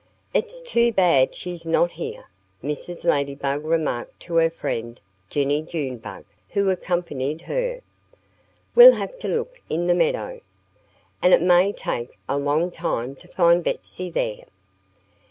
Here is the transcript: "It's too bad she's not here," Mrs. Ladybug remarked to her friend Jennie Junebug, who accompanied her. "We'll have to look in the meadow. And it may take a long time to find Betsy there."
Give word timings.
"It's 0.33 0.63
too 0.63 0.91
bad 0.91 1.35
she's 1.35 1.63
not 1.63 1.91
here," 1.91 2.27
Mrs. 2.63 3.03
Ladybug 3.05 3.63
remarked 3.63 4.19
to 4.21 4.37
her 4.37 4.49
friend 4.49 4.99
Jennie 5.29 5.61
Junebug, 5.61 6.25
who 6.49 6.71
accompanied 6.71 7.41
her. 7.43 7.81
"We'll 8.73 8.93
have 8.93 9.19
to 9.19 9.27
look 9.27 9.61
in 9.69 9.85
the 9.85 9.93
meadow. 9.93 10.41
And 11.21 11.35
it 11.35 11.41
may 11.43 11.71
take 11.71 12.17
a 12.27 12.39
long 12.39 12.71
time 12.71 13.13
to 13.17 13.27
find 13.27 13.63
Betsy 13.63 14.09
there." 14.09 14.45